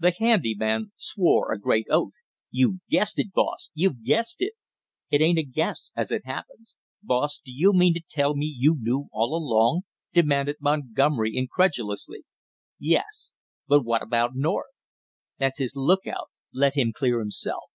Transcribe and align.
The 0.00 0.10
handy 0.18 0.56
man 0.56 0.90
swore 0.96 1.52
a 1.52 1.56
great 1.60 1.86
oath. 1.88 2.14
"You've 2.50 2.84
guessed 2.90 3.20
it, 3.20 3.32
boss! 3.32 3.70
You've 3.74 4.02
guessed 4.04 4.42
it." 4.42 4.54
"It 5.08 5.20
ain't 5.20 5.38
a 5.38 5.44
guess 5.44 5.92
as 5.94 6.10
it 6.10 6.22
happens." 6.24 6.74
"Boss, 7.00 7.38
do 7.44 7.52
you 7.52 7.72
mean 7.72 7.94
to 7.94 8.00
tell 8.10 8.34
me 8.34 8.46
you 8.58 8.76
knew 8.80 9.06
all 9.12 9.36
along?" 9.36 9.82
demanded 10.12 10.56
Montgomery 10.60 11.36
incredulously. 11.36 12.24
"Yes." 12.80 13.36
"But 13.68 13.84
what 13.84 14.02
about 14.02 14.34
North?" 14.34 14.74
"That's 15.38 15.60
his 15.60 15.76
lookout, 15.76 16.30
let 16.52 16.74
him 16.74 16.92
clear 16.92 17.20
himself." 17.20 17.70